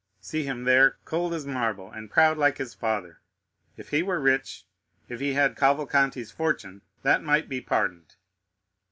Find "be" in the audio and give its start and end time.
7.47-7.61